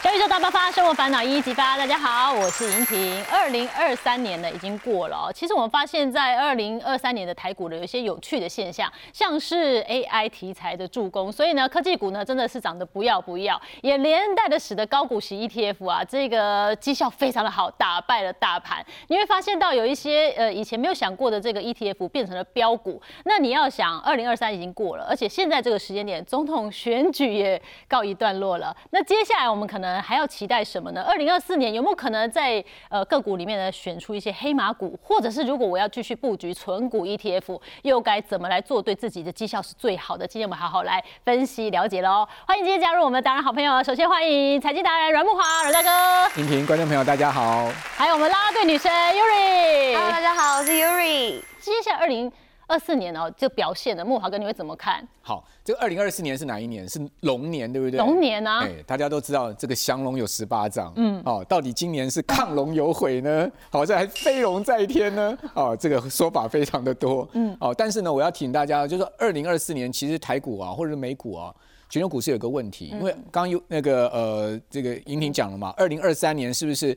[0.00, 1.76] 小宇宙大爆发，生活烦恼一一激发。
[1.76, 3.24] 大家好，我是莹婷。
[3.24, 18.86] 二零二三年呢已经过了哦，其实我们发现，在二零二三年的台股呢，有一些有趣的现象，像是 AI 题材的助攻，所以呢，科技股呢真的是涨得不要不要，也连带的使得高股息 ETF 啊，这个绩效非常的好，打败了大盘。
[19.08, 23.02] 你会发现到有一些呃以前没有想过的这个 ETF 变成了标股。
[23.24, 28.74] 那你要想，二零二三已经过了，而且现在这个时间点，总统选举也告一段落了。
[28.90, 31.02] 那接下来我们可能还要期待什么呢？
[31.02, 40.26] 二零二四年有没有可能在呃个股里面呢选出一些黑马股，或者是如果我要继续布局纯股 ETF，又该怎么来做对自己的绩效是最好的？
[40.26, 42.26] 今天我们好好来分析了解喽。
[42.46, 49.94] 欢迎今天加入我们的达人好朋友，首先欢迎财经达人阮木华阮大哥，婷婷观众朋友大家好，还有我们啦啦队女神 Yuri。
[49.94, 51.40] Hello，大家好，我是 Yuri。
[51.60, 52.30] 接下来二零
[52.68, 55.02] 二四年哦，这表现的，木华哥你会怎么看？
[55.22, 56.86] 好，这个二零二四年是哪一年？
[56.86, 57.98] 是龙年，对不对？
[57.98, 65.36] 龙年啊，哎，大家都知道这个降龙有十八掌，嗯，哦，到底今年是亢龙有悔呢，好，像还飞龙在天呢？
[65.54, 71.50] 哦，这个说法非常的多，嗯，哦，但是呢，我要提醒大家，就是二零二四年其实台股啊，或者是美股啊，
[71.88, 76.94] 全球股市有个问题，因为刚刚有那个呃，这个莹婷讲了嘛，二零二三年是不是？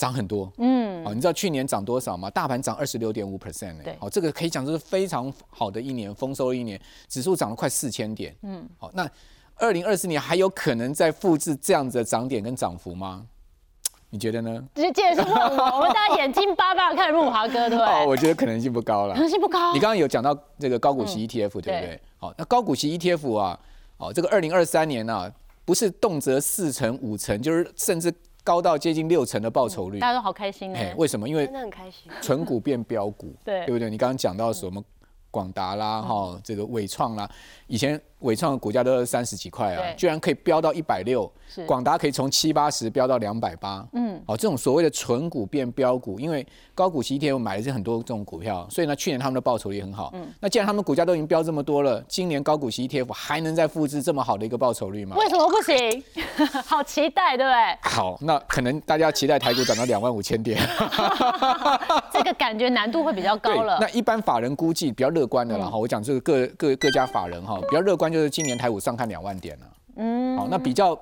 [0.00, 2.30] 涨很多，嗯，哦，你知道去年涨多少吗？
[2.30, 9.06] 大盘涨二十六点五 percent 呢，对好，这个可以讲这是非常好的一年，丰收的一年，指数涨了快四千点，嗯，好，那
[9.56, 13.26] 二零二四年还有可能再复制这样子的涨点跟涨幅吗？
[14.08, 14.64] 你觉得呢？
[14.74, 19.20] 直接是问我，我们大家眼睛巴巴的看木华哥，对不 哦，我觉得可能性不高了可。
[19.20, 19.74] 能性不高。
[19.74, 22.00] 你刚刚有讲到这个高股息 ETF，、对不对对？
[22.16, 23.60] 好，那高股息 ETF 啊，
[23.98, 25.30] 哦，这个二零二三年啊，
[25.66, 28.10] 不是动辄四成、五成，就是甚至
[28.50, 30.00] 高到接近六成的报酬率。
[30.00, 30.78] 大家都好开心呢。
[30.80, 31.28] 哎，为什么？
[31.28, 32.10] 因为真的很开心。
[32.20, 33.88] 纯股变标股， 对对不对？
[33.88, 34.82] 你刚刚讲到什么
[35.30, 37.30] 广达啦，哈、这个伟创啦，
[37.68, 55.16] 以前伟创的股价都是三十几块啊，居然可以飙到一百六是，广达可以从七八十飙到两百八，嗯，好，这种所谓的纯股变标股，因为高股息 ETF 买的是很多这种股票，所以呢，去年他们的报酬率很好，嗯，那既然他们股价都已经飙这么多了，今年高股息 ETF 还能再复制这么好的一个报酬率吗？
[55.16, 56.04] 为什么不行？
[56.64, 57.90] 好期待，对不对？
[57.90, 60.60] 好，那可能大家期待台股涨到两万五千点。
[62.12, 63.78] 这个感觉难度会比较高了。
[63.80, 69.66] 那一般法人估计比较乐观的啦哈、我讲这个各各各家法人哈，比较乐观就是今年台股上看两万点了。
[69.96, 70.98] 嗯，好，那比较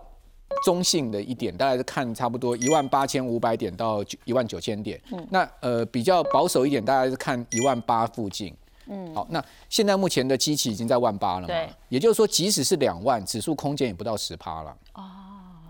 [0.64, 5.00] 中性的一点，大概是看差不多一万八千五百点到一万九千点。
[5.12, 8.54] 嗯，那呃比较保守一点，大概是看一万八附近。
[8.86, 14.74] 嗯，好，那现在目前的基期已经在万八了嘛对，也就是说，即使是两万，指数空间也不到十趴了。
[14.94, 15.02] 哦，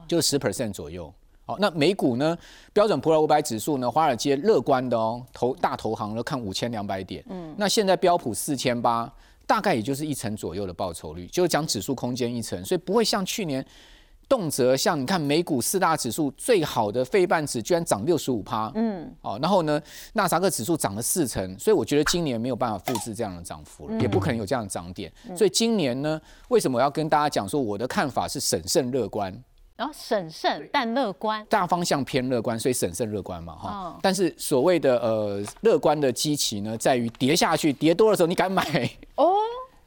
[0.07, 1.13] 就十 percent 左右。
[1.45, 2.37] 好，那美股呢？
[2.73, 3.91] 标准普尔五百指数呢？
[3.91, 7.25] 华尔街乐观的哦，投大投行呢看五千两百点。
[7.29, 9.11] 嗯，那现在标普四千八，
[9.49, 13.65] 大概也就是一成左右的报酬率，就是讲指数空间一成，所以不会像去年
[14.29, 18.71] 动辄像你看美股四大指数最好的费半指居然涨六十五趴。
[18.75, 19.81] 嗯，哦，然后呢，
[20.13, 25.11] 纳斯达克指数涨了四成，所以我觉得今年没有办法复制这样的涨幅了，也不可能有这样的涨点。
[25.35, 29.33] 所以今年呢，为什么我要跟大家讲说我的看法是审慎乐观？
[29.79, 33.71] 然后审慎但乐观，大方向偏乐观，所以审慎乐观嘛，哈。
[33.71, 38.65] 哦但是所谓的呃乐观的基期呢，在于跌下去，跌多的时候你敢买，
[39.15, 39.35] 哦，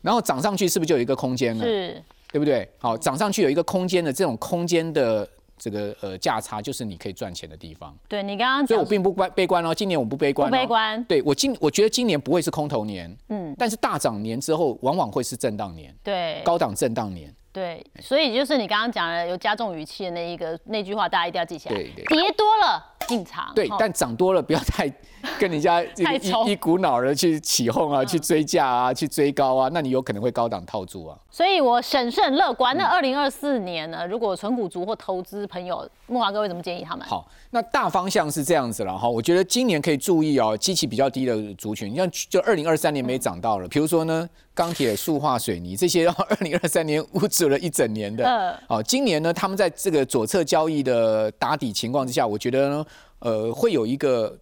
[0.01, 1.65] 然后涨上去是不是就有一个空间呢？
[1.65, 2.65] 是对不对？
[2.79, 7.93] 好，涨上去有一个空间的这种空间的这个呃价差，就是你可以赚钱的地方。
[8.07, 17.35] 对你刚刚讲所以我并不悲悲观哦，今年我不悲观、不哦，悲观，对我今我觉得今年不会是空头年，嗯，但是大涨年之后，往往会是震荡年，对高档震荡年。
[17.53, 21.75] 对，所以就是你刚刚讲的有加重语气的那一个那句话，大家一定要记起来。
[21.75, 24.87] 对对跌多了进场，对哦，但涨多了不要太
[25.37, 31.17] 跟人家这个 太一一股脑的去起哄啊，去追价啊，去追高啊，那你有可能会高档套住啊。
[31.29, 32.75] 所以我审慎乐观。
[32.75, 37.05] 嗯那二零二四年呢，如果纯股族或投资朋友，木华哥会怎么建议他们？
[37.05, 39.09] 好，那大方向是这样子了哈。
[39.09, 48.25] 我觉得今年可以注意哦，基期比较低的族群，像就二零二三年没涨到了，比如说呢，钢铁、塑化、水泥这些， 二零二三年捂住了一整年的。
[48.25, 52.85] 嗯好，今年呢，他们在这个左侧交易的打底情况之下，我觉得呢，
[53.19, 54.37] 呃，会有一个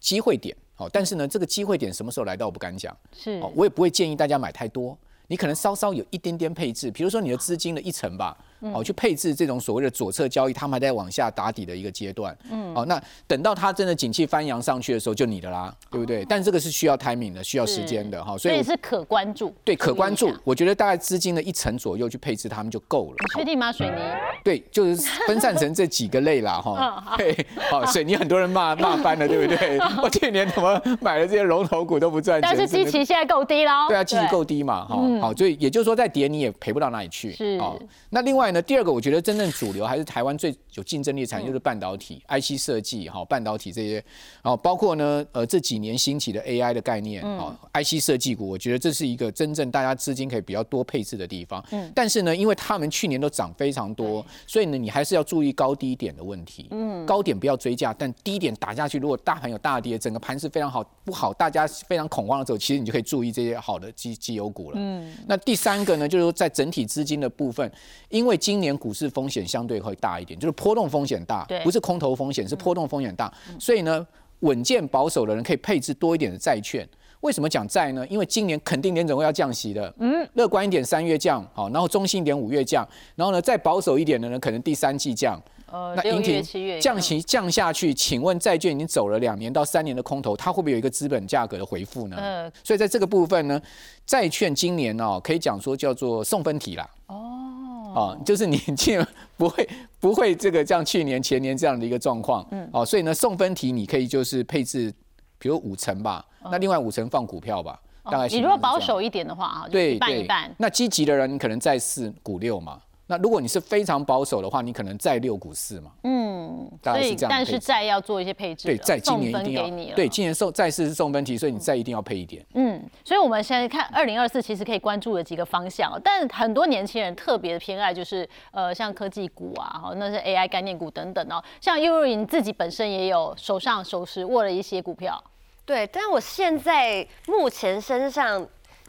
[0.00, 0.56] 机会点。
[0.74, 2.96] 好，但是呢，这个机会点什么时候来到，我不敢讲。
[3.12, 4.96] 是哦，我也不会建议大家买太多，
[5.26, 16.24] 你可能稍稍有一点点配置，比如说你的资金的一成吧，哦，去配置这种所谓的左侧交易，他们还在往下打底的一个阶段，嗯，哦，那等到它真的景气翻扬上去的时候，就你的啦，对不对？
[16.28, 23.16] 但这个是需要 timing 的，需要时间的哈，所以是可关注，对可关注我觉得大概资金的一成左右去配置他们就够了。
[23.18, 23.70] 你确定吗？
[23.70, 23.96] 水泥？
[24.42, 24.96] 对，就是
[25.26, 27.16] 分散成这几个类啦，嗯哈 好。
[27.16, 29.78] 对，好，水泥很多人骂 骂翻了，对不对？
[30.02, 32.48] 我 去年怎么买了这些龙头股都不赚钱？
[32.50, 33.88] 但是基期现在够低喽。
[33.88, 37.32] 对啊，基期够低嘛，哈、好，所以也就是说再跌你也赔不到哪里去。
[37.32, 37.78] 是哦
[38.10, 43.94] 那另外外呢，第二个我觉得真正主流还是台湾最有竞争力的产业就是半导体、IC 设计哈，半导体这些，
[44.42, 51.62] 然后包括呢呃这几年兴起的 AI 的概念啊，IC 设计股，我觉得这是一个真正大家资金可以比较多配置的地方。
[51.72, 56.68] 嗯，但是呢，因为他们去年都涨非常多，所以呢你还是要注意高低点的问题。
[56.70, 64.76] 嗯，高点不要追价，但低点打下去，如果大盘有大跌，整个盘势非常好不好，大家非常恐慌的时候，其实你就可以注意这些好的基基油股了。
[64.80, 67.70] 嗯，那第三个呢，就是说在整体资金的部分，
[68.08, 74.06] 因为今年股市风险相对会大一点，就是波动风险大，不是空头风险，是波动风险大，所以呢，
[74.40, 76.88] 稳健保守的人可以配置多一点的债券。
[77.20, 78.06] 为什么讲债呢？
[78.06, 85.42] 因为今年肯定联总会要降息的，嗯，乐观一点三月降，好，然后中性一点五月降，然后呢再保守一点的呢，可能第三季降。
[85.70, 92.16] 呃，那六月、七月降息降下去，请问债券已经走了两年到三年的空头，它会不会有一个资本价格的回复呢？
[92.18, 93.60] 嗯，所以在这个部分呢，
[94.06, 96.88] 债券今年哦，可以讲说叫做送分题啦。
[97.08, 98.98] 哦，哦，就是你进
[99.36, 99.68] 不会
[100.00, 102.46] 不会这个像去年前年这样的一个状况。
[102.50, 104.92] 嗯，哦，所以呢，送分题你可以就是配置，
[105.38, 108.28] 比如五成吧，那另外五成放股票吧，大概。
[108.28, 110.50] 你如果保守一点的话啊，对，一半一半。
[110.56, 112.80] 那积极的人，你可能在四股六嘛。
[113.10, 115.90] 那如果你是非常保守的话，你可能再六股四嘛。
[116.02, 118.68] 嗯，所以但是债要做一些配置。
[118.68, 119.96] 对，债今年一定要。
[119.96, 122.44] 对，今年送债是送分题，所以你债一定要配一点。
[122.52, 131.42] 嗯，所以我们现在看二零二四，其实可以关注的几个方向，但很多年轻人特别的偏爱就是呃像科技股啊，哈，那是 AI 概念股等等哦。
[131.62, 135.18] 像 u r 自己本身也有手上手持握了一些股票。
[135.64, 138.46] 对，但我现在目前身上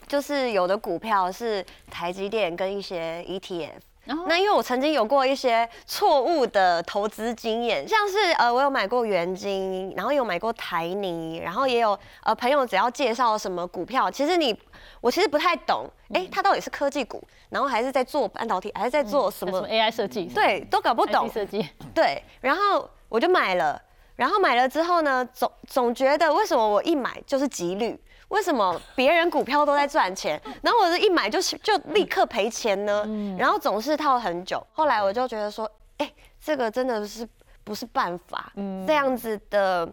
[0.07, 3.69] 就是有的股票是台积电跟一些 ETF。
[4.27, 14.57] 那因为我曾经有过一些错误的投资经验，像是呃，我有买过元金，然后有买过台泥，然后也有呃朋友只要介绍什么股票，其实你
[15.01, 20.25] 我其实不太懂，哎，它到底是科技股，然后还是在做半导体，还是在做什么 AI 设计？
[20.25, 21.29] 对，都搞不懂。
[21.31, 21.67] 设计。
[21.93, 23.79] 对，然后我就买了，
[24.15, 27.99] 然后买了之后呢，总总觉得为什么我一买就是几率？
[28.29, 33.05] 为什么别人股票都在赚钱， 然后我这一买就就立刻赔钱呢？
[33.37, 34.65] 然后总是套很久。
[34.71, 37.27] 后来我就觉得说，哎，这个真的是
[37.63, 38.51] 不是办法？
[38.87, 39.91] 这样子的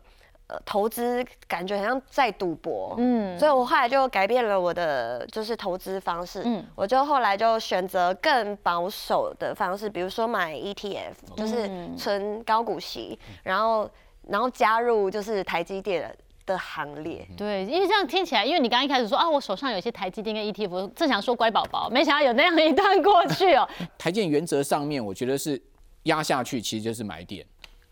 [0.48, 2.94] 呃投资感觉好像在赌博。
[2.98, 6.42] 嗯，所以我后来就改变了我的就是投资方式。
[6.44, 13.90] 嗯，我就后来就选择更保守的方式，比如说买 ETF，就是存高股息，然后
[14.28, 16.14] 然后加入就是台积电。
[16.46, 23.68] 的行列，对，因为这样听起来，因为你刚一开始说啊，我手上有些台积电跟 ETF，正想说乖宝宝，没想到有那样一段过去哦。
[23.98, 25.60] 台积电原则上面，我觉得是
[26.04, 27.44] 压下去，其实就是买点。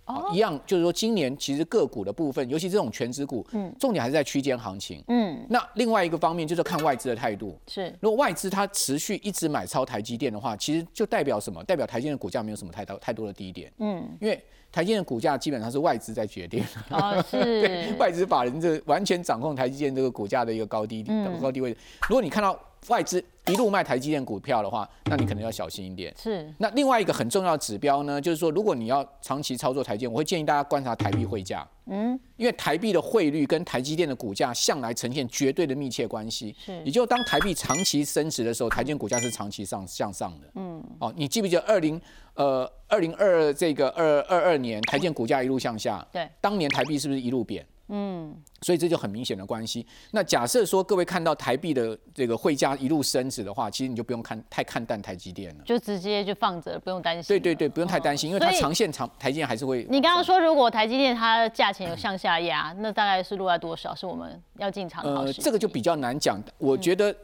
[0.06, 5.03] 哦，一样就是说，今年其实个股的部分，尤其这种全指股，嗯，重点还是在区间行情。
[5.09, 7.59] 嗯，那另外一个方面就是看外资的态度。
[7.67, 11.62] 是，如果外资它持续一直买超台积电的话，其实就代表什么？
[11.65, 13.73] 代表台积电的股价没有什么太大太多的低点。
[13.79, 14.43] 嗯，因为。
[14.73, 16.61] 台积电的股价基本上是外资在决定，
[16.91, 21.05] 哦， 是外资法人这完全掌控台积电这个股价的一个高低
[21.41, 21.71] 高低位。
[22.09, 22.59] 如果你看到
[22.89, 26.15] 外资一路卖台积电股票的话，那你可能要小心一点。
[26.21, 26.53] 是。
[26.59, 31.67] 那另外一个很重要的指标呢，就是说，如果你要长期操作台积电，我会建议大家观察台币汇价。
[31.87, 32.19] 嗯。
[32.37, 36.55] 因为台币的汇率跟台积电的股价向来呈现绝对的密切关系。
[36.59, 36.83] 是。
[36.85, 40.49] 也就当台币长期升值的时候，台积电股价是长期上向上的。
[40.55, 40.83] 嗯。
[40.99, 42.01] 哦，你记不记得二零？
[42.35, 47.65] 呃，二零二这个二二二年，台建股价一路向下，对，当年台币是不是一路贬？
[47.88, 49.86] 嗯，所以这就很明显的关系。
[50.12, 57.29] 那假设说各位看到台币的这个汇价一路升值的话，其实你就不用看太看淡台积电了，就直接就放着，不用担心。
[57.29, 59.86] 对对对，不用太担心，因为它长线长台积电还是会。
[59.91, 63.94] 你刚刚说如果台积电它价钱有向下压，那大概是落在多少？
[63.94, 65.14] 是我们要进场的？
[65.14, 66.43] 呃，这个就比较难讲。
[66.56, 67.14] 我觉得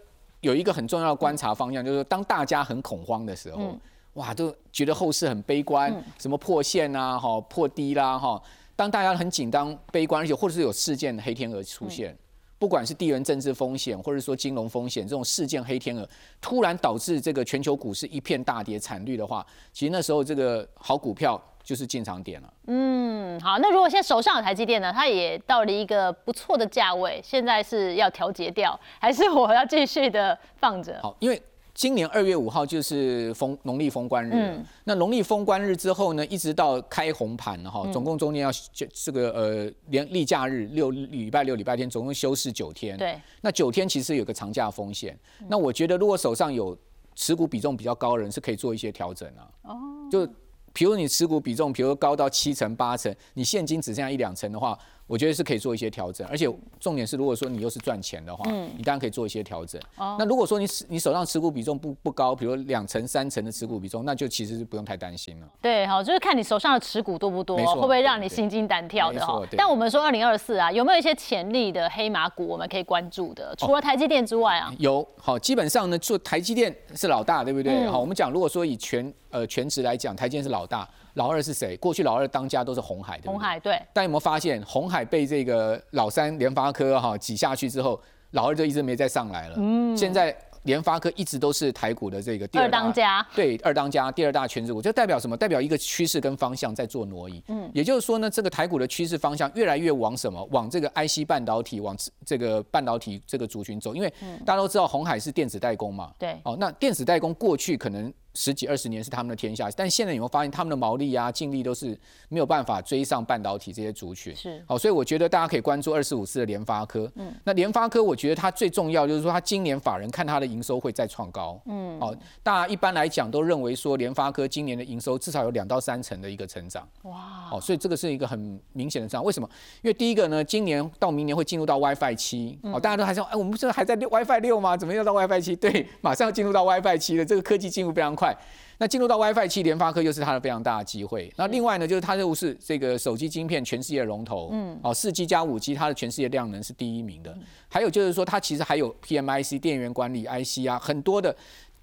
[0.40, 3.78] 有一个很重要的观察方向，就是当大家很恐慌的时候。
[4.14, 8.42] 哇，都觉得后市很悲观，什么破线啊，哈，破低啦，哈。
[8.80, 12.16] 当大家很紧张、悲观，而且或者是有事件黑天鹅出现，
[12.58, 16.08] 不管是地缘政治风险，或者说金融风险，这种事件黑天鹅
[16.40, 22.50] 突然导致这个全球股市一片大跌惨绿的话，其实那时候这个好股票就是进场点了。
[22.68, 30.98] 嗯，好，那如果现在手上有台积电呢，它也到了一个不错的价位，现在是要调节掉，还是我要继续的放着？
[31.02, 31.42] 好，因为。
[31.80, 38.50] 今年二月五号就是封农历封关日，那农历封关日之后呢，一直到开红盘哈，总共中间要
[38.92, 42.98] 这个呃连例假日六礼拜六礼拜天，总共休市九天。
[42.98, 45.18] 对，那九天其实有个长假风险。
[45.48, 46.76] 那我觉得如果手上有
[47.14, 49.48] 持股比重比较高的人，是可以做一些调整啊。
[49.62, 49.78] 哦，
[50.12, 50.26] 就
[50.74, 54.78] 比如你持股比重，比如高到七成八成，你现金只剩下一两成的话。
[55.10, 56.46] 我觉得是可以做一些调整，而且
[56.78, 59.82] 重点是，如果说你又是赚钱的话，嗯你当然可以做一些调整。
[59.96, 65.48] 哦那如果说你你手上持股比重不不高，比如两成、三成的持股比重，那就其实是不用太担心了。
[65.60, 69.42] 对，好，就是看你手上的持股多不多，会不会让你心惊胆跳的哈。
[69.56, 73.52] 但我们说二零二四啊，有没有一些潜力的黑马股我们可以关注的？
[73.58, 75.04] 除了台积电之外啊，有。
[75.16, 77.84] 好，基本上呢，做台积电是老大，对不对？
[77.88, 80.88] 好，我们讲，如果说以全呃全值来讲，台积电是老大。
[81.20, 81.76] 老二是谁？
[81.76, 83.78] 过去老二当家都是红海，红海对。
[83.92, 88.00] 但有没有发现，红海被这个老三联发科哈挤下去之后，
[88.30, 89.54] 老二就一直没再上来了。
[89.58, 90.34] 嗯，现在。
[90.64, 95.34] 联发科一直都是台股的这个第二当家，对二当家第二大全职股，这代表什么？
[95.34, 97.42] 代表一个趋势跟方向在做挪移。
[97.48, 100.46] 嗯，也就是说呢，这个台股的趋势方向越来越往什么？
[100.52, 101.96] 往这个 IC 半导体，往
[102.26, 103.94] 这个半导体这个族群走。
[103.94, 104.12] 因为
[104.44, 106.12] 大家都知道红海是电子代工嘛。
[106.18, 106.38] 对。
[106.44, 108.12] 哦，那电子代工过去可能。
[108.34, 114.34] 十几二十年是他们的天下，但现在你会发现他们的毛利啊、净利都是没有办法追上半导体这些族群？
[114.36, 117.10] 是，好，所以我觉得大家可以关注二四五四的联发科。
[117.16, 121.60] 嗯，那联发科我觉得它最重要就是说，它今年法人看它的营收会再创高。
[121.66, 126.88] 嗯，好，大家一般来讲都认为说联发科今年的营收至少有两到三成的一个成长。
[127.02, 129.24] 哇，哦，所以这个是一个很明显的这样。
[129.24, 129.48] 为什么？
[129.82, 132.58] 因为第一个呢，今年到明年会进入到 WiFi 七。
[132.62, 134.76] 哦，大家都还说，哎，我们不是还在 WiFi 六吗？
[134.76, 135.56] 怎么又到 WiFi 七？
[135.56, 137.24] 对，马上要进入到 WiFi 七了。
[137.24, 138.29] 这个科技进入非常快。
[138.78, 141.32] 那进入到 WiFi 七，联发科又是它的非常大的机会。
[141.36, 147.36] 那另外呢，就是它又是这个手机晶片全世界龙头，嗯，哦，四 G 加五 G，它的全世界量能是第一名的。
[147.68, 151.34] 还有就是说，它其实还有 PMIC 电源管理 IC 啊，很多的，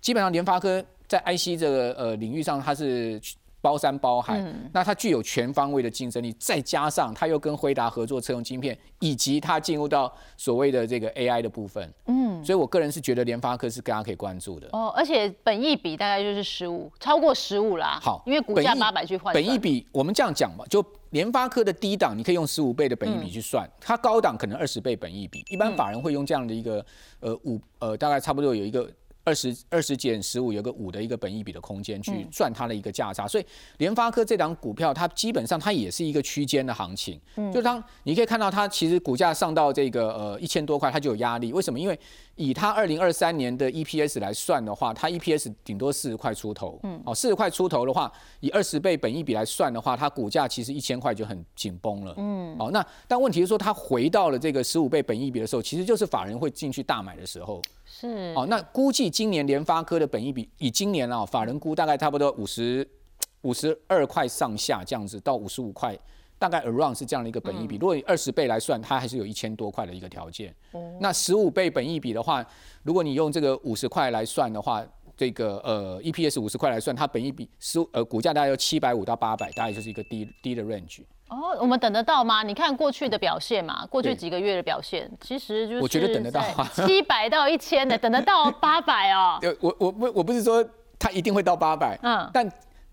[0.01, 3.21] 基本上联发科在 IC 这个呃领域上，它是。
[3.67, 14.69] 包山包海，那它具有全方位的竞争力，再加上它又跟辉达合作车用晶片，以及它进入到所谓的这个 AI 的部分，嗯，所以我个人是觉得联发科是大家可以关注的。
[14.71, 17.99] 哦，而且本益比大概就是十五，超过十五啦。
[18.01, 19.33] 好，因为股价八百去换。
[19.33, 26.85] 本益比我们这样讲吧，就联发科的低档你可以用十五倍的本益比去算，它高档可能二十倍本益比，一般法人会用这样的一个
[27.19, 28.89] 呃五呃大概差不多有一个。
[29.27, 33.45] 二十二十减十五，有个五的一个本益比的空间去赚它的一个价差，所以
[33.77, 37.19] 联发科这档股票，它基本上它也是一个区间的行情。
[37.35, 41.51] 嗯，就当你可以看到它其实股价上到这个呃一千多块，它就有压力。
[41.51, 41.77] 为什么？
[41.77, 41.99] 因为
[42.37, 46.79] 以它二零二三年的 EPS 来算的话，它 EPS 顶多四十块出头。
[46.83, 52.13] 嗯，哦，四十块出头的话，以二十倍本益比来算的话，它股价其实一千块就很紧绷了。
[52.17, 57.61] 嗯，哦，那但问题是说，它回到了这个十五倍本益比的时候，其实就是法人会进去大买的时候。
[57.85, 62.87] 是哦，那估计今年联发科的本益比，以今年啊，法人估大概差不多五十
[63.41, 65.97] 五十二块上下这样子，到五十五块，
[66.39, 67.77] 大概 around 是这样的一个本益比。
[67.77, 70.53] 如果以二十倍来算，它还是有一千多块的一个条件。
[70.99, 72.45] 那十五倍本益比的话，
[72.83, 74.83] 如果你用这个五十块来算的话，
[75.15, 81.01] 这个呃 EPS 五十块来算，它本益比十呃股价大概有七百五到八百，大概就是一个低低的 range。
[81.29, 82.43] 哦，我们等得到吗？
[82.43, 86.41] 你看过去的表现嘛，过去几个月的表现，其实就是我觉得等得到，
[86.85, 89.39] 七百到一千的， 等得到八百哦。
[89.59, 90.63] 我我不我不是说
[90.97, 92.49] 它一定会到八百，嗯，但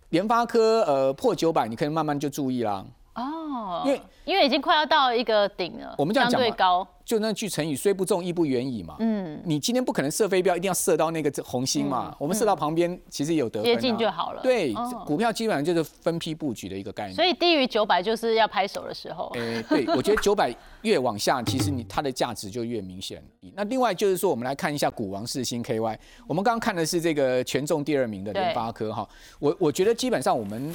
[0.08, 2.84] 联发科呃破九百，你可以慢慢就注意啦。
[3.14, 6.86] 哦，因为因为已经快要到一个顶了，我们这样讲相对高。
[7.04, 8.96] 就那句成语“虽不中，亦不远矣”嘛。
[8.98, 12.16] 嗯，你今天不可能射飞镖，一定要射到那个红心嘛。
[12.18, 14.40] 我们射到旁边，其实有得接近就好了。
[14.42, 14.72] 对，
[15.04, 17.14] 股票基本上就是分批布局的一个概念。
[17.14, 19.30] 所以低于九百就是要拍手的时候。
[19.34, 23.22] 诶，对， 我觉得九百越往下，其实你它的价值就越明显。
[23.54, 25.98] 那另外就是说，我们来看一下股王四星 KY。
[26.26, 29.06] 我们刚刚看的是这个权重第二名的联发科哈。
[29.38, 30.72] 我我觉得基本上我们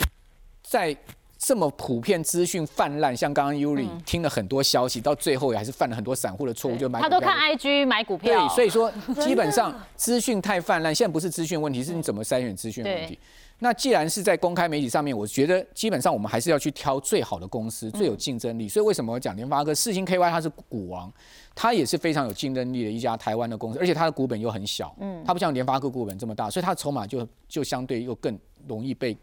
[0.61, 0.95] 在。
[1.39, 6.99] 这么普遍资讯泛滥，像刚刚 Yuri 听了很多消息，到最后也还是犯了很多散户的错误，就买。
[6.99, 8.45] 他都看 IG 买股票。
[8.45, 8.91] 对，所以说
[9.25, 13.17] 基本上资讯太泛滥，现在不是资讯问题，是你怎么筛选资讯问题。
[13.59, 18.67] 那既然是在公开媒体上面，我觉得基本上我们还是要去挑最好的公司，最有竞争力。
[18.67, 21.09] 所以为什么我讲联发科、四星 KY 它是股王，
[21.55, 29.15] 它也是非常有竞争力的一家台湾的公司，而且它的股本又很小，嗯，它不像联发科股本这么大，所以它的筹码就就相对又更容易被。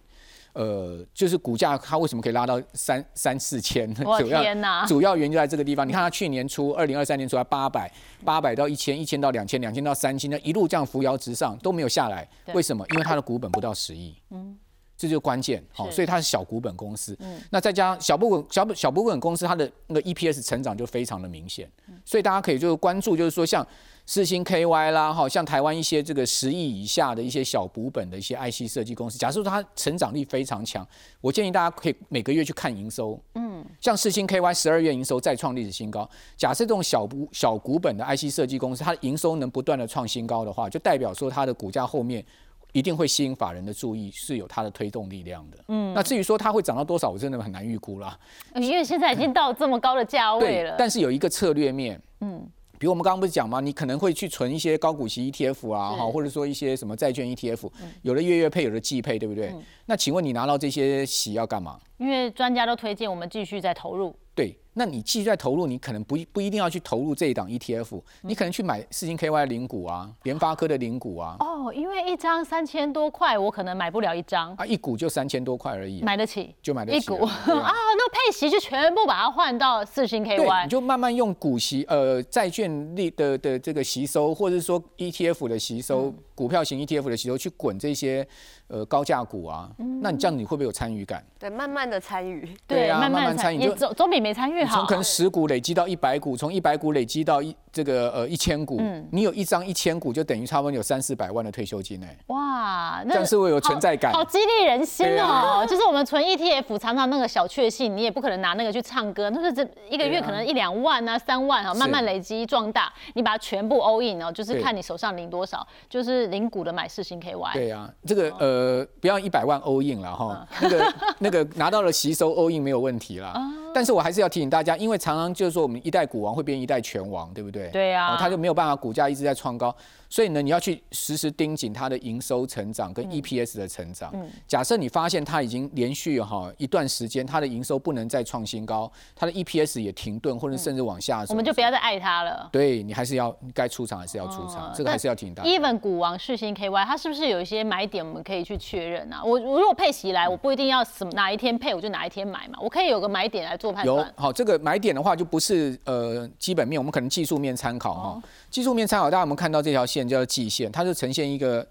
[0.57, 3.93] 呃，就是股价它为什么可以拉到三三四千？
[3.95, 5.87] 主要主要原因就在这个地方。
[5.87, 7.93] 你看它去年初，二零二三年出来八百，
[8.25, 12.27] 八百到一千，一千到两千，两千到三千，那一路这样扶摇直上都没有下来。
[12.55, 12.87] 为什么？
[12.93, 14.17] 因为它的股本不到十亿。
[14.31, 14.57] 嗯。
[14.99, 17.15] 这就关键，好，所以它是小股本公司。
[17.21, 21.71] 嗯，那再加上小部分小小部分公司，它的那个 EPS 成长就非常的明显。
[22.03, 23.67] 所以大家可以就是关注，就是说像
[24.07, 30.87] 四星 KY 啦，哈，像台湾一些这个十亿以下的一些小股本的一些 IC 设计公司，假设说它成长力非常强，
[31.21, 33.21] 我建议大家可以每个月去看营收。
[33.35, 36.09] 嗯，像四星 KY 十二月营收再创历史新高。
[36.37, 42.25] 假设这种小股小股本的 IC 设计公司，它的营收能不断的创新高的话，就代表说它的股价后面。
[42.73, 45.57] 一定会吸引法人的注意，是有它的推动力量的。
[45.69, 48.19] 嗯，那至于说它会涨到多少，我真的很难预估啦。
[48.55, 50.75] 因为现在已经到这么高的价位了。
[50.77, 52.47] 但是有一个策略面，嗯，
[52.79, 53.61] 比如我们刚刚不是讲吗？
[53.61, 57.71] 你可能会去存一些高股息 ETF 啊，哈，或者说一些什么债券 ETF，
[58.03, 59.55] 有的月月配，有的季配，对不对？
[59.87, 61.79] 那请问你拿到这些息要干嘛？
[61.99, 64.15] 因为专家都推荐我们继续再投入。
[64.37, 71.37] 对，那你继续在投入，你可能不不一定要去投入这一档 ETF，你可能去买四星 KY 的零股啊，联发科的零股啊。
[71.41, 76.99] 哦，因为一张三千多块，我可能买不了一张啊，一股就三千多块而已，买得起就买得起。
[77.01, 88.29] 一股啊，那配息就全部把它换到四星 KY，你就慢慢用股息呃债券利的的这个吸收，或者说 ETF 的吸收，股票型 ETF 的吸收去滚这些。
[88.69, 89.71] 呃，高价股啊，
[90.03, 91.25] 那你这样你会不会有参与感？
[91.39, 92.49] 对，慢慢的参与。
[92.67, 94.79] 对啊，慢慢参与，就总总比没参与好。
[94.79, 97.55] 从可能十股累积到一百股，从一百股累积到一。
[97.77, 98.81] 这个呃一千股，
[99.11, 102.17] 你有一张一千股，就等于差不多有三四百万的退休金哎。
[102.29, 105.63] 哇，那但是会有存在感，好激励人心哦。
[105.69, 117.53] 就是我们存 ETF，常常那个小确幸，你也不可能拿那个去唱歌，那是这一个月可能一两万啊，三万啊，慢慢累积壮大，你把它全部 all in 哦，就是看你手上领多少，就是零股的买四星 KY。
[117.53, 123.35] 对啊，这个呃不要一百万 all in 了哈，那个 那个拿到了吸收 all in 没有问题啦。
[123.75, 127.66] 但是我还是要提醒大家，因为常常就是说我们一代股王会变一代拳王，对不对？
[127.73, 129.75] 对呀，他就没有办法，股价一直在创高。
[130.09, 134.13] 所以呢，你要去实时盯紧它的营收成长跟 EPS 的成长。
[134.47, 142.49] 假设你发现它已经连续哈一段时间，它的营收不能再创新高，它的 EPS 也停顿或者甚至往下走，我们就不要再爱它了。
[142.53, 145.43] 对你还是要该出场还是要出场，这个还是要挺大。
[145.45, 149.23] Even 股王世星 KY，它是不是有一些买点我们可以去确认啊？
[149.25, 153.97] 我如果配息来，我不一定要什么哪一天配我就哪一天买嘛，我可以有个买点来做判断。
[153.97, 158.23] 有好，这个买点的话就不是呃基本面，我们可能技术面参考哈。
[158.51, 160.73] 技术面参考，大家有没有看到这条线叫做季线？
[160.73, 161.65] 它是呈现一个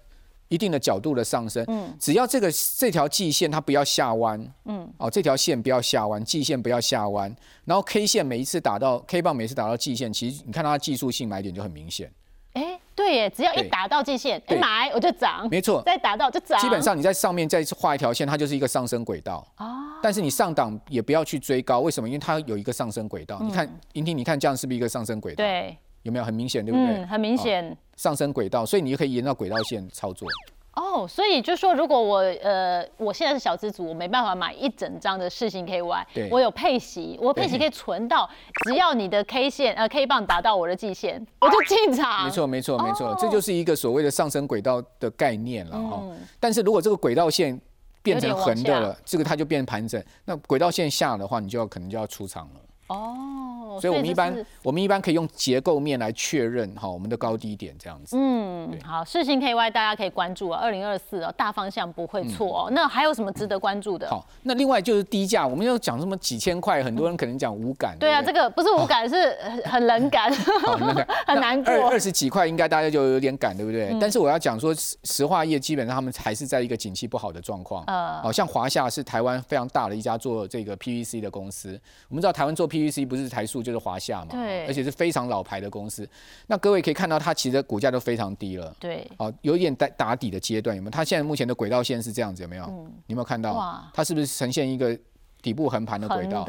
[0.48, 1.62] 一定的角度的上升。
[1.68, 7.34] 嗯，只要这个这条季线它不要下弯，嗯，哦，这条线不要下弯，季线不要下弯，
[7.66, 12.10] 然后 K 线每一次打到 K 棒，每次打到季线，其实你看它技术性买点就很明显。
[12.52, 15.46] 哎，对耶，只要一打到季线，买我就涨。
[15.50, 16.58] 没错，再打到就涨。
[16.58, 19.46] 基本上你在上面再画一条线，它就是一个上升轨道。
[19.58, 19.66] 哦。
[20.02, 22.08] 但是你上档也不要去追高，为什么？
[22.08, 23.38] 因为它有一个上升轨道。
[23.42, 25.44] 你看，莹婷，你看这样是不是一个上升轨道？
[25.44, 25.76] 对。
[26.06, 26.86] 有没有很明显，对不对？
[26.98, 27.76] 嗯，很明显。
[27.96, 30.28] 上升轨道，所以你就可以沿到轨道线操作。
[30.74, 38.28] 哦，所以就说，如果我呃，我现在是小资族，我没办法买一整张的世星 KY，我有配息，我配息可以存到，
[38.66, 42.26] 只要你的 K 线呃 K 棒达到我的季线， 我就进场。
[42.26, 46.02] 没错，没错，没错，这就是一个所谓的上升轨道的概念了哈。
[46.38, 47.58] 但是如果这个轨道线
[48.02, 50.00] 变成横的了，这个它就变盘整。
[50.26, 52.60] 那轨道线下的话，你就要可能就要出场了。
[52.88, 58.16] 哦，所以我们一般我们一般可以用结构面来确认哈我们的高低点这样子。
[58.16, 62.70] 嗯，好，世星 KY 大家可以关注啊，二零二四哦，大方向不会错哦。
[62.70, 64.08] 那还有什么值得关注的？
[64.08, 67.96] 好，那另外就是低价，我们要讲什么几千块，很多人可能讲无感。
[67.98, 70.32] 对啊，这个不是无感，是很冷感，
[71.26, 71.72] 很难过。
[71.72, 73.96] 二二十几块应该大家就有点感，对不对？
[74.00, 74.72] 但是我要讲说，
[75.02, 77.82] 石化业基本上他们还是在一个景气不好的状况。
[77.86, 86.08] 呃，好像华夏是台湾非常大的一家做这个 PVC 的公司，我们知道台湾做 PVC 不是台塑就是华夏嘛，对，而且是非常老牌的公司。
[86.46, 90.90] 那各位可以看到，它其实股价都非常低了，对，哦，有一点打打底的阶段，有没有？
[90.90, 92.66] 它现在目前的轨道线是这样子，有没有？
[93.06, 93.82] 你有没有看到？
[93.94, 94.98] 它是不是呈现一个
[95.40, 96.46] 底部横盘的轨道？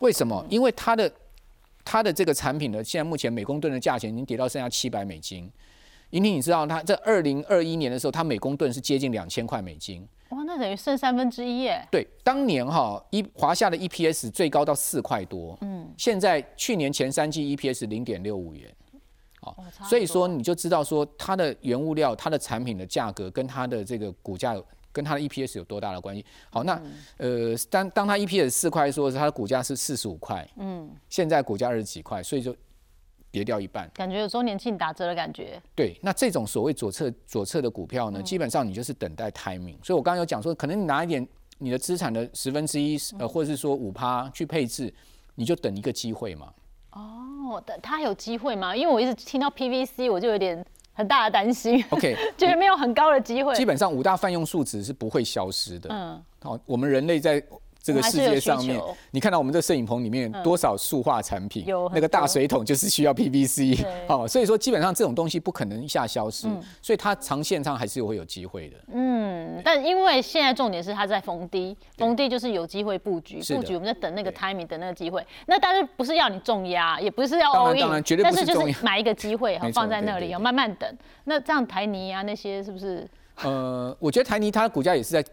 [0.00, 0.44] 为什么？
[0.50, 1.10] 因为它的
[1.84, 5.50] 它的这个产品呢，现在目前每公吨的价钱已经跌到剩下七百美金。
[6.10, 10.06] 莹婷，你知道它在二零二一年的时候，它每公吨是接近两千块美金。
[10.30, 11.86] 哇，那等于剩三分之一耶！
[11.90, 18.70] 对，当年哈一华夏的 EPS 最高到四块多，嗯，现在去年前三季 EPS 零点六五元，
[19.40, 24.54] 哦，所以说你就知道说它的原物料、它的产品的价格跟它的这个股价
[24.92, 26.24] 跟它的 EPS 有多大的关系？
[26.50, 26.80] 好，那
[27.16, 32.54] 呃，当当它 EPS 四块说是它的股价是四十五块，嗯，现在股价二十几块，所以就。
[33.30, 35.60] 跌掉一半，感觉有周年庆打折的感觉。
[35.74, 39.76] 对，那这种所谓左侧左侧的股票呢，基本上你就是等待 timing。
[39.82, 41.26] 所以我刚刚有讲说，可能你拿一点
[41.58, 44.92] 你的资产的十分之一，呃，或者是说五趴去配置，
[45.34, 46.52] 你就等一个机会嘛。
[46.92, 48.74] 哦，等它有机会吗？
[48.74, 50.64] 因为我一直听到 PVC，我就有点
[50.94, 51.84] 很大的担心。
[51.90, 53.54] OK， 觉得没有很高的机会。
[53.54, 55.90] 基本上五大泛用数值是不会消失的。
[55.92, 57.42] 嗯，好，我们人类在。
[57.88, 58.78] 这个世界上面，
[59.12, 61.64] 你看到我们这摄影棚里面多少塑化产品？
[61.64, 66.46] 有那个大水桶就是需要 PVC，哦， 所以说基本上这种东西不可能一下消失，
[66.82, 68.76] 所以它长线上还是会有机会的。
[68.92, 75.26] 嗯，但因为现在重点是它在逢低，逢低就是有机会布局，布局我们在等那个 timing，等那个机会。
[75.46, 80.98] 那但是不是要你重压，也不是要 all in，但是就是买一个机会， 放在那里，要慢慢等。
[81.24, 83.08] 那这样台泥啊那些是不是？
[83.42, 85.24] 呃，我觉得台泥它的股价也是在。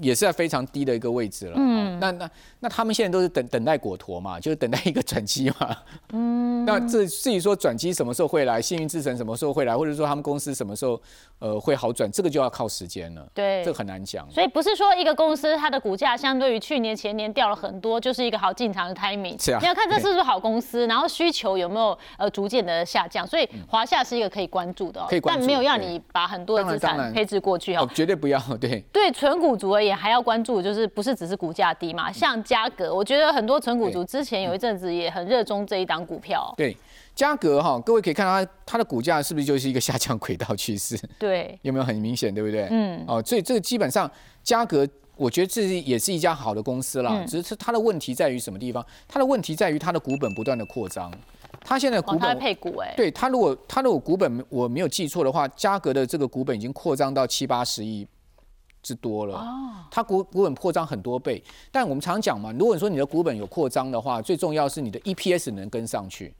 [0.00, 1.54] 也是在非常低的一个位置了。
[1.56, 5.76] 嗯，那那那他们现在都是等等待果陀嘛，就是等待一个转机嘛。
[6.12, 11.00] 嗯，那至至于说转机什么时候会来，幸运之神什么时候会来，或者说他们公司什么时候
[11.38, 13.26] 呃会好转，这个就要靠时间了。
[13.34, 14.28] 对，这很难讲。
[14.30, 19.42] 所以不是说一个公司它的股价相对于去年前年掉了很多，就是一个好进场的 timing。
[19.42, 23.26] 是啊，你要看这是不是好公司，然后需求有没有呃逐渐的下降。
[23.26, 28.38] 所以华夏是一个可以关注的，可以关注，但没有要你把很多的资产配置过去哦，绝对不要。
[28.60, 30.62] 对，对，纯股族而言还要关注。
[30.62, 32.10] 就是不是只是股价低嘛？
[32.12, 36.52] 像嘉格，我觉得很多纯股族之前有一阵子也很热衷这一档股票。
[36.56, 36.76] 对，
[37.14, 40.98] 嘉格哈，各位可以看到它它的股价是不是就是一个下降轨道趋势？
[41.18, 42.34] 对， 有没有很明显？
[42.34, 42.66] 对不对？
[42.70, 43.04] 嗯。
[43.06, 44.10] 哦，所以这个基本上
[44.42, 47.24] 嘉格，我觉得这是也是一家好的公司啦。
[47.26, 48.84] 只是它的问题在于什么地方？
[49.06, 51.12] 它的问题在于它的股本不断的扩张。
[51.60, 58.06] 它现在股本配股哎，对它如果它如果股本我没有记错的话，嘉格的这个股本已经扩张到七八十亿。
[58.88, 59.46] 是多了，
[59.90, 66.32] 它股股本扩张很多倍，但我们常讲嘛，如果说你的股本有扩张的话，最重要是你的 EPS 能跟上去，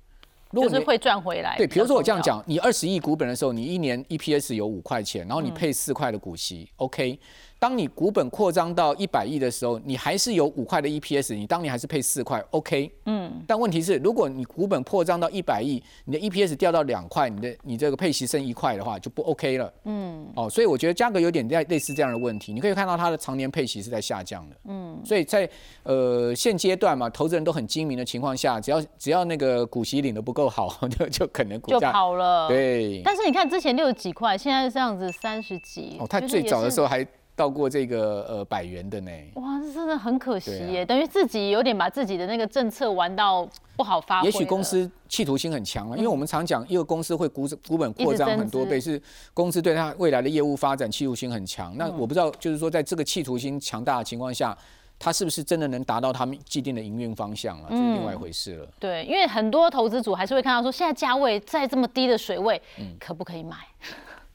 [0.52, 1.56] 就是会赚回来。
[1.58, 7.18] 对，比如说我这样讲，你二十亿股本的时候，你一年 EPS 有五块钱，然后你配四块的股息，OK。
[7.60, 12.90] 当你股本扩张到一百亿的时候，你还是有五块的 EPS，你当年还是配四块，OK。
[13.06, 13.42] 嗯。
[13.48, 19.72] 但问题是，如果你股本扩张到一百亿，你的 EPS 掉到两块，你的你这个配息剩一块的话，就不 OK 了。
[19.84, 20.28] 嗯。
[20.36, 22.52] 哦，所以我觉得价格有点类类似这样的问题。
[22.52, 24.56] 你可以看到它的常年配息是在下降的。
[24.66, 25.00] 嗯。
[25.04, 25.48] 所以在
[25.82, 32.46] 呃现阶段嘛，投资人都很精明的情况下，只要只要那个股息领的不够好， 就就可能股价就跑了。
[32.46, 33.02] 对。
[33.04, 35.96] 但是你看之前六十几块，现在这样子三十几。
[35.98, 37.04] 哦，它最早的时候还。
[37.38, 39.10] 到过这个呃百元的呢？
[39.34, 44.26] 哇，这真的很可惜耶，等于自己有点把自己的那个政策玩到不好发挥。
[44.26, 49.00] 也许公司企图心很强了，因为我们常讲一个公司会股股本扩张很多倍，是
[49.32, 51.72] 公司对它未来的业务发展企图心很强。
[51.76, 54.58] 那我不知道，就是说在这个企图心强大的情况下，
[54.98, 57.68] 它是不是真的能达到他们既定的营运方向了？
[57.70, 58.68] 这是另外一回事了。
[58.80, 62.60] 对，因为很多投资组还是会看到说，现在价位在这么低的水位，
[62.98, 63.56] 可不可以买？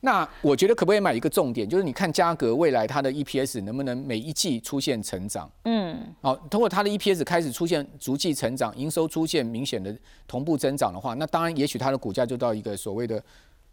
[0.06, 5.50] 那我觉得可不可以买一个重点，就是你看嘉格未来它的 EPS 能不能每一季出现成长？
[5.63, 13.24] 嗯，好，通过它的 EPS 开始出现逐季成长，营收出现明显的同步增长的话，那当然也许它的股价就到一个所谓的。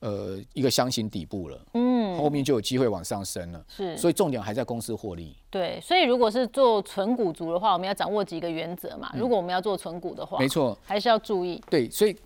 [0.01, 5.37] 呃，一个箱型底部了，嗯，后面就有机会往上升了，是，所以重点还在公司获利。
[5.51, 9.13] 对，所以如果是做纯股族的话，我们要掌握几个原则嘛。
[9.15, 11.63] 如果我们要做纯股的话，没错，还是要注意。
[11.69, 12.17] 对，所以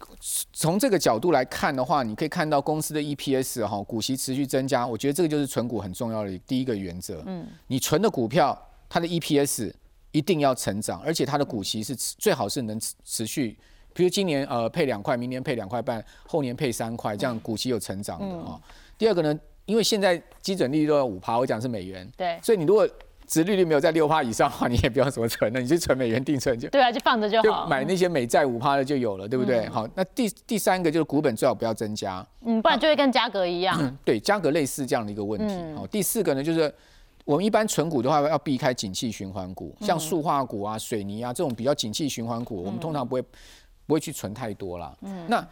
[0.53, 7.25] 从这个角度来看的话，你可以看到公司的 EPS 哈，股息持续增加，我觉得这个就是纯股很重要的第一个原则。
[7.27, 8.57] 嗯，你存的股票，
[8.89, 9.73] 它的 EPS
[10.13, 13.59] 一定要成长，而且它的股息是最好是能持续。
[13.94, 18.61] 比如今年呃配两块，明年配两块半，后年配三块，这样股息有成长的啊。
[18.98, 22.87] 第二个呢，因为现在基准利率都要五趴，我讲是美元，对，所以你如果
[23.26, 26.68] 值利率没有在六趴以上的话，你也不要怎么存了，你就存美元定存就。
[26.68, 29.66] 对啊，就放着就好，买那些美债五趴的就有了，对不对？
[29.68, 35.54] 好，那第第三个就是股本最好不要增加，嗯，不然就会跟价格一样，对，价格类似这样的一个问题。
[35.74, 36.72] 好，第四个呢，就是
[37.24, 43.24] 我们一般存股的话要避开景气循环股，像塑化股啊、水泥啊这种比较景气循环股，我们通常不会。
[43.87, 44.97] 不会去存太多啦。
[45.03, 45.47] 嗯，那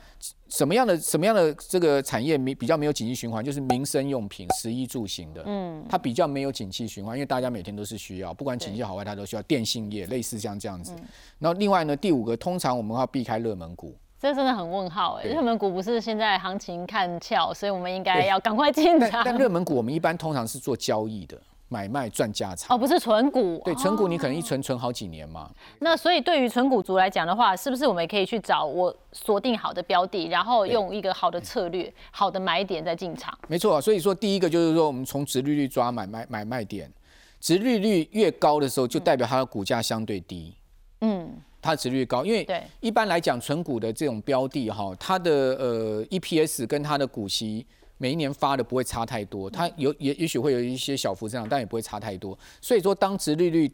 [0.48, 5.42] 什么样的什么样的这个产业没比较没有景气循环，就是民生用品、食衣住行的。
[5.46, 9.42] 嗯，它比较没有景气循环，因为大家每天都是需要，不管景气好坏，它都需要。
[9.42, 10.94] 电信业类似像这样子。
[11.38, 13.94] 然后另外呢，第五个，通常我们要避开热门股。
[14.18, 19.22] 这真的很问号哎，热门股不是现在行情看俏，所以我们应该要赶快进场。
[19.24, 21.36] 但热门股我们一般通常是做交易的。
[21.72, 23.62] 买卖赚价差哦，不是存股。
[23.64, 25.50] 对，存股你可能一存存好几年嘛。
[25.78, 33.36] 那所以对于存股族来讲的话，是不是我们也可以去找我锁定好的标的，然后用一个好的策略、好的买点再进场？
[33.48, 36.92] 没错，所以说第一个就是说，我们从殖利率抓买卖买卖点，
[37.40, 40.54] 殖利率越高的时候，就代表它的股价相对低。
[41.00, 41.32] 嗯，
[41.62, 47.66] 它的殖利率高，因为对一般来讲，存股的这种标的哈，它的呃 EPS 跟它的股息。
[48.02, 52.36] 每一年发的不会差太多，它有也也许会有一些小幅增长，但也不会差太多。
[52.60, 53.72] 所以说，当值利率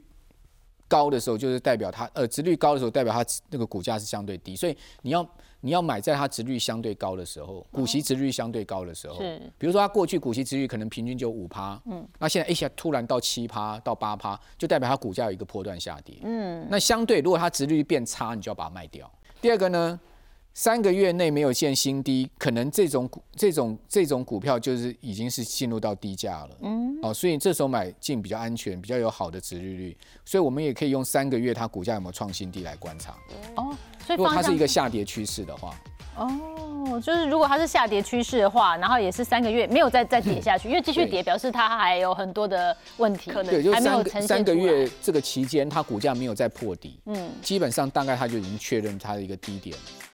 [0.86, 4.54] 高的时候，就是代表它呃值率高的时候，代表它那个股价是相对低。
[4.54, 5.26] 所以你要
[5.60, 9.16] 你要买在它值率相对高的时候，股息值率相对高的时候。
[9.18, 9.40] 是。
[9.56, 16.18] 比如说它过去股息值率可能平均就五趴，嗯，那现在一下突然到七趴到八趴，就代表它股价有一个波段下跌。
[16.22, 16.66] 嗯。
[16.68, 19.10] 那相对如果它值率变差，你就要把它卖掉。
[19.40, 19.98] 第二个呢？
[20.58, 26.50] 三个月内没有见新低，可能这种股、这种、这种股票就是已经是进入到低价了。
[26.62, 29.96] 嗯，哦，所以这时候买进比较安全，比较有好的值利率。
[30.24, 33.16] 所以我们也可以用三个月它股价有没有创新低来观察。
[33.54, 33.72] 哦，
[34.04, 35.72] 所以如果它是一个下跌趋势的话。
[36.16, 36.28] 哦。
[36.90, 49.76] 哦，就是如果它是下跌趋势的话，然后也是三个月没有再再跌下去，因为继续跌表示它还有很多的问题，可能对，就还没有三个三个月这个期间，它股价没有再破底，嗯，基本上大概它就已经确认它的一个低点。